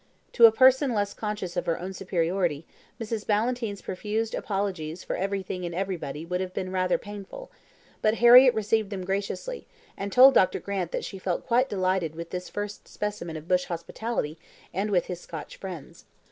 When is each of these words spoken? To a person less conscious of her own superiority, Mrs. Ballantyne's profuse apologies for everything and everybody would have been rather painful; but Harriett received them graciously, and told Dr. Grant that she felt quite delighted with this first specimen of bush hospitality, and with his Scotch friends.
To 0.33 0.47
a 0.47 0.51
person 0.51 0.95
less 0.95 1.13
conscious 1.13 1.55
of 1.55 1.67
her 1.67 1.77
own 1.79 1.93
superiority, 1.93 2.65
Mrs. 2.99 3.23
Ballantyne's 3.27 3.83
profuse 3.83 4.33
apologies 4.33 5.03
for 5.03 5.15
everything 5.15 5.63
and 5.63 5.75
everybody 5.75 6.25
would 6.25 6.41
have 6.41 6.55
been 6.55 6.71
rather 6.71 6.97
painful; 6.97 7.51
but 8.01 8.15
Harriett 8.15 8.55
received 8.55 8.89
them 8.89 9.05
graciously, 9.05 9.67
and 9.95 10.11
told 10.11 10.33
Dr. 10.33 10.59
Grant 10.59 10.89
that 10.91 11.05
she 11.05 11.19
felt 11.19 11.45
quite 11.45 11.69
delighted 11.69 12.15
with 12.15 12.31
this 12.31 12.49
first 12.49 12.87
specimen 12.87 13.37
of 13.37 13.47
bush 13.47 13.65
hospitality, 13.65 14.39
and 14.73 14.89
with 14.89 15.05
his 15.05 15.21
Scotch 15.21 15.57
friends. 15.57 16.05